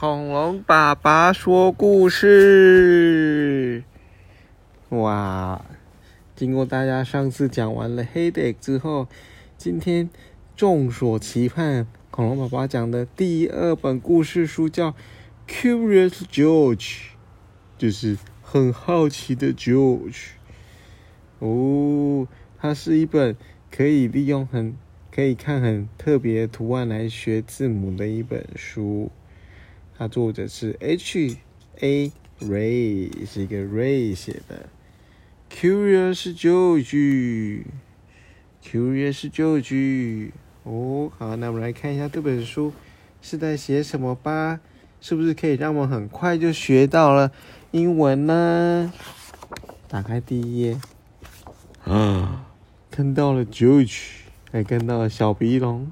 [0.00, 3.82] 恐龙爸爸说故事。
[4.90, 5.64] 哇！
[6.36, 9.08] 经过大家上次讲完了《黑 e 之后，
[9.56, 10.08] 今天
[10.54, 14.92] 众所期盼恐龙爸爸讲的第二本故事书叫
[15.48, 16.76] 《Curious George》，
[17.76, 20.26] 就是很好奇的 George。
[21.40, 23.34] 哦，它是一本
[23.68, 24.76] 可以利用很
[25.10, 29.10] 可以看很特别图案来学字母的一本书。
[29.98, 31.36] 它作者是 H
[31.80, 34.68] A Ray，是一个 Ray 写的。
[35.50, 40.30] Curious George，Curious George。
[40.62, 42.72] 哦，好，那我们来看一下这本书
[43.20, 44.60] 是在写什么吧？
[45.00, 47.32] 是不是可以让我们很快就学到了
[47.72, 48.92] 英文呢？
[49.88, 50.80] 打开第一页，
[51.82, 52.46] 啊，
[52.88, 54.10] 看到了 George，
[54.52, 55.90] 还看到了小鼻龙。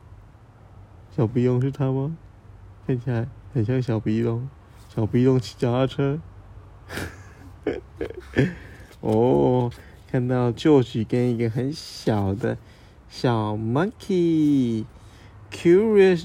[1.16, 2.16] 小鼻龙是他吗？
[2.86, 3.26] 看起来。
[3.56, 4.46] 很像小鼻龙，
[4.94, 6.20] 小鼻龙骑脚踏车。
[9.00, 9.72] 哦，
[10.10, 12.58] 看到 George 跟一个很小的
[13.08, 14.84] 小 monkey，Curious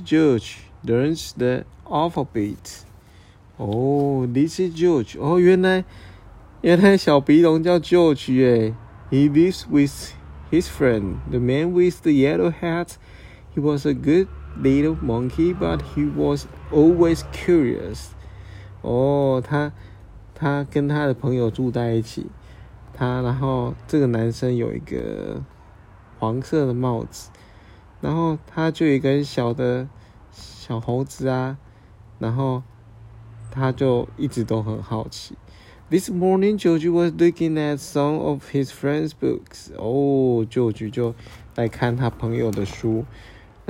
[0.06, 2.82] George learns the alphabet。
[3.56, 5.18] 哦，This is George。
[5.18, 5.86] 哦，原来
[6.60, 8.76] 原来小鼻龙叫 George 耶。
[9.10, 10.12] He lives with
[10.52, 12.98] his friend, the man with the yellow hat.
[13.56, 14.28] He was a good
[14.60, 18.10] little monkey, but he was always curious.
[18.82, 19.72] 哦，他
[20.34, 22.28] 他跟他的朋友住在一起，
[22.94, 25.44] 他然后这个男生有一个
[26.20, 27.30] 黄色的帽子，
[28.02, 29.88] 然后他就有一个小的
[30.32, 31.58] 小猴子啊，
[32.18, 32.64] 然后
[33.52, 35.36] 他就一直都很好奇。
[35.90, 39.74] This morning, George was looking at some of his friends' books.
[39.76, 41.14] 哦，George 就
[41.56, 43.06] 来看他朋友的书。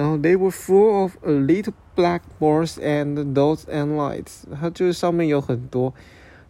[0.01, 4.45] 然后 they were full of a little black bars and dots and lights。
[4.59, 5.93] 它就是上面有很多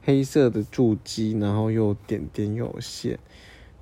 [0.03, 3.19] 黑色的注记，然后又点点有线。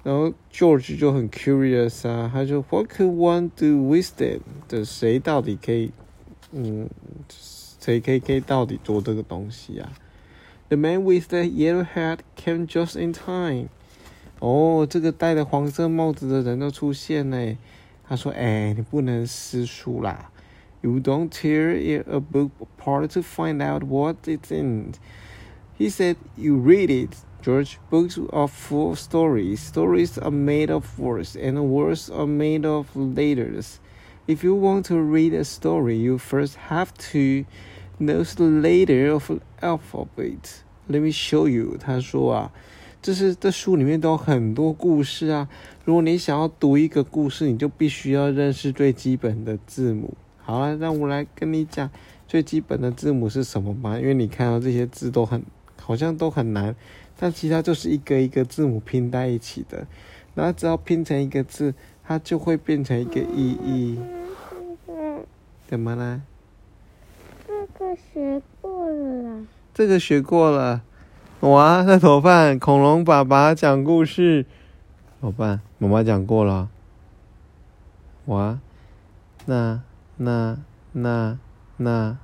[0.02, 4.40] 然后 George 就很 curious 啊，他就 What could one do with them？
[4.68, 5.92] 的谁到底可以，
[6.52, 6.90] 嗯，
[7.30, 9.92] 谁可以可以到底做这个东西啊
[10.70, 13.68] ？The man with the yellow hat came just in time。
[14.40, 17.58] 哦，这个戴着黄色帽子的人都出现嘞。
[18.09, 20.31] 他说：“哎，你不能撕书啦！
[20.83, 24.93] You don't tear a book apart to find out what it's in.”
[25.79, 27.79] He said, "You read it, George.
[27.91, 29.61] Books are full of stories.
[29.61, 33.81] Stories are made of words, and words are made of letters.
[34.27, 37.47] If you want to read a story, you first have to
[37.99, 40.63] know the letter of the alphabet.
[40.87, 42.53] Let me show you.” 他说啊。
[43.02, 45.48] 这是这书里面都有很多故事啊！
[45.86, 50.14] 如果你想要读一个故事，你就必须要认识最基本的字母。
[50.42, 51.90] 好了，让我来跟你讲
[52.28, 53.98] 最基本的字母是什么吧。
[53.98, 55.42] 因为你看到这些字都很
[55.82, 56.76] 好像都很难，
[57.18, 59.88] 但其他就是一个一个字母拼在一起的。
[60.36, 61.74] 然后只要拼成一个字，
[62.04, 63.98] 它就会变成一个意义。
[65.68, 66.22] 怎么啦？
[67.48, 69.46] 这个学过了。
[69.74, 70.84] 这个学过了。
[71.42, 72.60] 哇，那怎么办？
[72.60, 74.46] 恐龙爸爸讲故事，
[75.22, 75.62] 怎么办？
[75.78, 76.68] 妈妈讲过了。
[78.26, 78.60] 哇，
[79.46, 79.82] 那
[80.18, 80.58] 那
[80.92, 81.38] 那
[81.78, 82.18] 那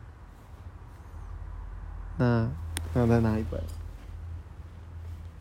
[2.17, 2.49] 那
[2.93, 3.61] 那再拿一本？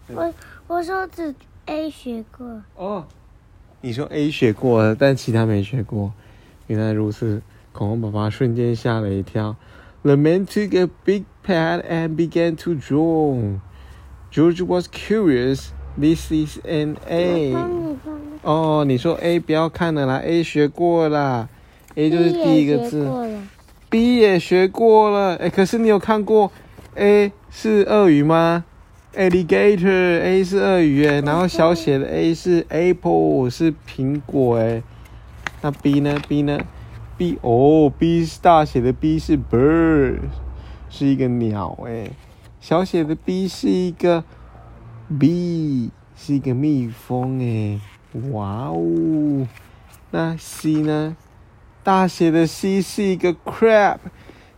[0.06, 0.32] 我
[0.68, 1.34] 我说只
[1.66, 2.62] A 学过。
[2.76, 3.04] 哦，
[3.80, 6.12] 你说 A 学过了，但其他没学过。
[6.68, 7.42] 原来如此，
[7.72, 9.56] 恐龙爸爸瞬间吓了一跳。
[10.02, 13.58] The man took a big pad and began to draw.
[14.30, 15.72] George was curious.
[15.96, 17.54] This is an A.
[18.42, 21.48] 哦，你说 A 不要看了啦，A 学过啦
[21.94, 23.08] ，A 就是第一个字。
[23.88, 26.50] B 也学过了，哎，可是你有看过
[26.96, 28.64] A 是鳄鱼吗
[29.14, 34.82] ？Alligator，A 是鳄鱼哎，然后小写的 A 是 Apple，是苹果哎。
[35.62, 36.58] 那 B 呢？B 呢
[37.16, 40.18] ？B 哦，B 是大写的 B 是 bird，
[40.96, 42.08] 是一个鸟哎，
[42.60, 44.22] 小写的 b 是一个
[45.18, 47.80] b，是一个蜜蜂哎，
[48.30, 49.44] 哇哦，
[50.12, 51.16] 那 C 呢？
[51.82, 53.98] 大写的 C 是一个 crab，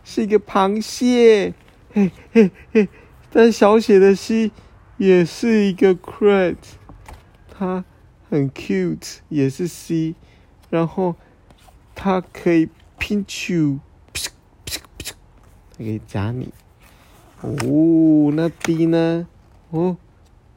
[0.03, 1.55] 是一个螃蟹，
[1.91, 2.87] 嘿嘿嘿，
[3.31, 4.51] 但小写的 C
[4.97, 6.57] 也是一个 crab，
[7.49, 7.83] 它
[8.29, 10.13] 很 cute，也是 C，
[10.69, 11.15] 然后。
[11.99, 12.69] 它可以
[12.99, 13.86] 拼球，它
[15.77, 16.49] 可以夹你。
[17.41, 19.27] 哦，那 D 呢？
[19.69, 19.95] 哦，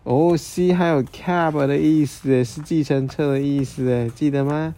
[0.05, 4.75] 哦，C 还有 cab 的意思，是计程车的意思，哎，记得吗？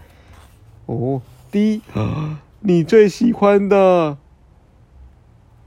[0.87, 1.81] 哦，D，
[2.61, 4.19] 你最喜欢的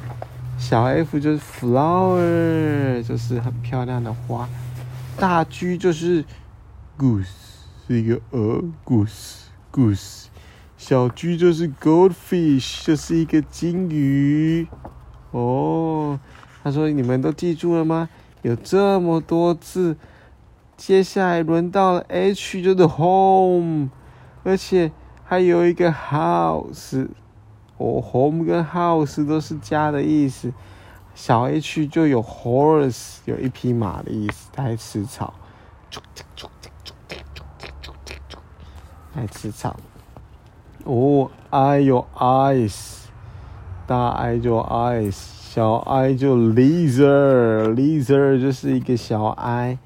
[0.57, 4.50] 小 F 就是 flower，就是很漂亮的花。
[5.15, 6.25] 大 G 就是
[6.97, 7.27] goose，
[7.88, 10.23] 是一个鹅，goose，goose。
[10.75, 14.65] 小 G 就是 goldfish，就是一个金鱼。
[15.31, 16.19] 哦，
[16.63, 18.09] 他说：“你们都记住了吗？
[18.41, 19.97] 有这么多字，
[20.75, 23.89] 接下来轮到了 H，就是 home，
[24.43, 24.91] 而且
[25.23, 27.07] 还有一个 house。
[27.77, 30.51] 哦，home 跟 house 都是家的意思。
[31.13, 35.33] 小 H 就有 horse，有一匹马的意思，它吃草。
[39.15, 39.75] 爱吃草。
[40.85, 42.98] 哦，I 有 eyes。”
[43.89, 45.18] 大 I 就 Ice，
[45.51, 49.80] 小 I 就 lizard，lizard 就是一个小 I，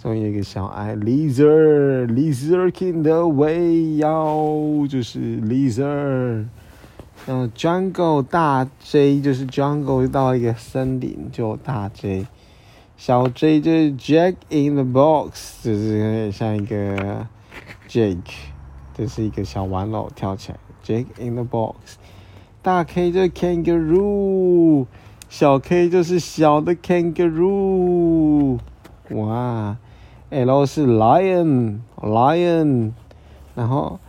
[0.00, 6.44] 终于一个小 I，lizard，lizard in the way，要就是 lizard。
[7.26, 12.28] 嗯，jungle 大 J 就是 jungle 到一个森林就大 J，
[12.96, 17.26] 小 J 就是 Jack in the box，就是有点像一个
[17.88, 18.36] Jake，
[18.94, 21.74] 这是一个小玩偶跳起来，Jack in the box。
[22.60, 24.86] 大 K 就是 kangaroo，
[25.28, 28.58] 小 K 就是小的 kangaroo。
[29.10, 29.76] 哇
[30.30, 32.92] ，L 是 lion，lion，
[33.54, 34.00] 然后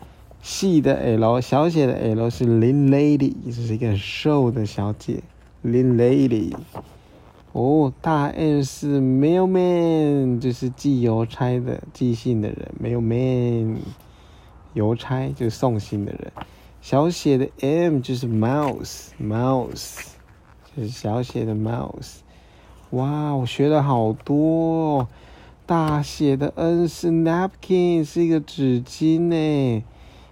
[0.41, 5.21] 细的 L，小写的 L 是 lean lady，就是一个瘦的小姐
[5.63, 6.53] ，lean lady。
[7.51, 13.77] 哦，大 N 是 mailman，就是寄邮差的、寄信的人，mailman，
[14.73, 16.31] 邮差就是送信的人。
[16.89, 19.99] 小写的 M 就是 mouse，mouse
[20.75, 22.21] 就是小写的 mouse。
[22.89, 25.07] 哇，我学了好多。
[25.67, 29.83] 大写的 N 是 napkin，是一个纸巾呢。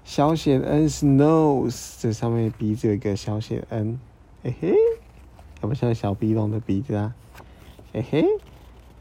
[0.03, 3.99] 小写的 N 是 nose，这上面鼻子有一个小写的 N，
[4.41, 4.73] 嘿嘿，
[5.61, 7.13] 要不像小鼻龙的鼻子啊？
[7.93, 8.25] 嘿嘿，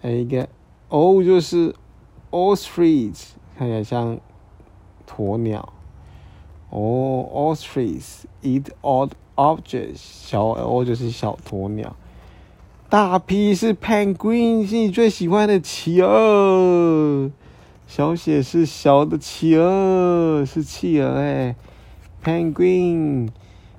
[0.03, 0.47] 还有一个
[0.91, 1.75] O 就是
[2.31, 4.21] ostrich，看起来像
[5.09, 5.73] 鸵鸟。
[6.71, 9.97] 哦，ostrich eat odd objects。
[9.97, 11.97] 小 O 就是小鸵鸟。
[12.89, 17.31] 大 P 是 penguin，是你最喜欢的企鹅。
[17.87, 21.57] 小写是小的企鹅，是企鹅哎。
[22.23, 23.29] penguin。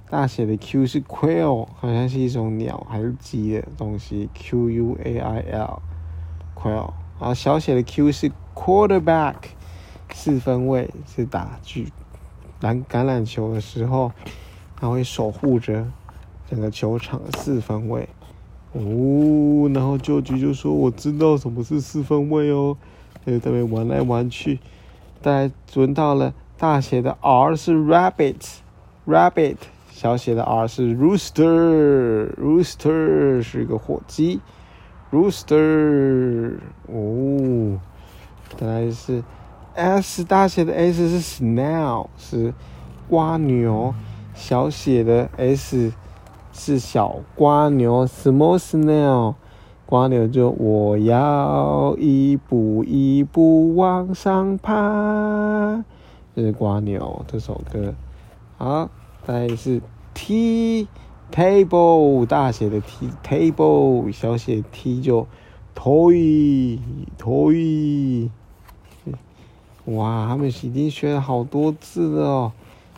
[0.10, 4.30] 大写的 Q 是 quail，好像是一种鸟还是鸡的东西。
[4.34, 6.92] Q U A I L，quail。
[7.20, 9.36] 然后小写的 Q 是 quarterback，
[10.14, 11.88] 四分卫是打狙。
[12.62, 14.12] 篮橄榄球的时候，
[14.76, 15.86] 他会守护着
[16.50, 18.10] 整个球场的四分卫。
[18.74, 22.78] 哦，然后舅舅就说：“我知道什么是四分卫哦。”
[23.26, 24.60] 他就在那边玩来玩去。
[25.22, 29.58] 大家轮到了大写的 R 是 rabbit，rabbit
[29.90, 34.40] 小写的 R 是 rooster，rooster 是一个火鸡
[35.12, 37.80] ，rooster 哦，
[38.58, 39.24] 再来是。
[39.78, 42.52] S 大写的 S 是 snail，是
[43.08, 43.94] 瓜牛；
[44.34, 45.94] 小写的 S
[46.52, 49.36] 是小瓜牛，small snail。
[49.86, 55.84] 瓜牛就我要一步一步往上爬，
[56.36, 57.94] 这是瓜牛这首歌。
[58.58, 58.90] 好，
[59.28, 59.80] 再来是
[60.16, 60.88] T
[61.32, 65.28] table 大写的 T table，小写 T 就
[65.76, 66.80] toy
[67.20, 68.32] toy。
[69.88, 72.52] 哇，他们已经学了好多字了哦。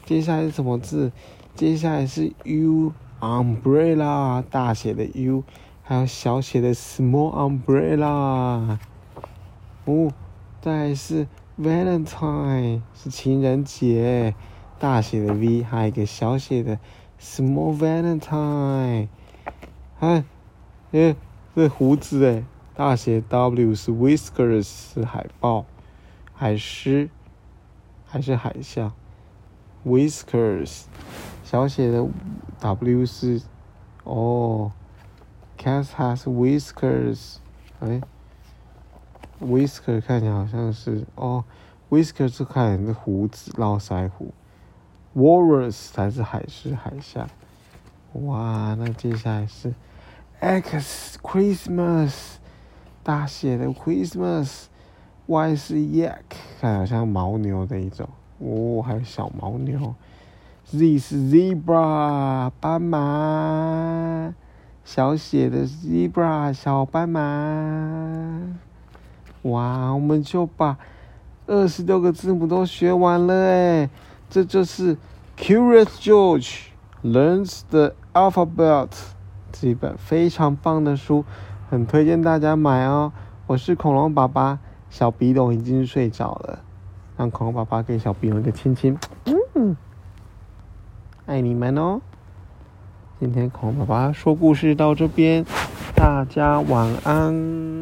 [0.05, 1.12] 接下来是什么字？
[1.55, 5.43] 接下来是 U umbrella 大写的 U，
[5.84, 8.79] 还有小写的 small umbrella。
[9.86, 10.12] 哦，
[10.62, 11.27] 再是
[11.60, 14.34] Valentine 是情人节，
[14.79, 16.79] 大写的 V，还有一个小写的
[17.22, 19.10] small Valentine。
[20.00, 20.24] 哎
[20.91, 21.15] 哎，
[21.55, 22.43] 这胡子哎，
[22.74, 25.65] 大写 W 是 whiskers 是海豹，
[26.39, 27.10] 海狮
[28.05, 28.93] 还是海象
[29.86, 30.84] ？whiskers
[31.43, 32.08] 小写的
[32.62, 33.41] W 是
[34.05, 34.72] 哦
[35.58, 37.39] ，cat has whiskers，
[37.81, 38.00] 哎
[39.41, 41.43] ，whisker 看起来好像是哦
[41.89, 44.34] ，whisker 是看起来是胡子络腮胡
[45.13, 47.29] ，walrus 才是海狮海象。
[48.13, 49.74] 哇，那接下来是
[50.39, 52.36] X Christmas，
[53.03, 54.67] 大写的 Christmas
[55.30, 56.16] Y 是 Yak，
[56.60, 58.10] 看好像牦牛的一种，
[58.40, 59.94] 哦，还有小牦牛
[60.66, 64.34] ，Z 是 Zebra，斑马，
[64.84, 67.22] 小写的 Zebra，小斑马，
[69.44, 70.80] 哇，我们就把
[71.46, 73.90] 二十六个字母都学完了哎，
[74.32, 74.98] 这就是
[75.38, 76.70] Curious George。
[77.04, 78.90] Learns the alphabet，
[79.52, 81.24] 这一本非常棒的书，
[81.70, 83.14] 很推荐大家买哦。
[83.46, 84.58] 我是恐龙爸爸，
[84.89, 86.60] 小鼻龙已经睡着了，
[87.17, 88.98] 让恐龙爸爸给小鼻龙一个亲亲。
[89.55, 89.75] 嗯，
[91.25, 92.01] 爱你们哦。
[93.19, 95.46] 今天恐龙爸爸说故事到这边，
[95.96, 97.79] 大家晚安。